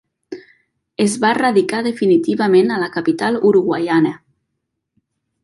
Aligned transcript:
Es 1.03 1.17
va 1.25 1.29
radicar 1.37 1.81
definitivament 1.89 2.73
a 2.77 2.81
la 2.85 2.89
capital 2.97 3.39
uruguaiana. 3.51 4.17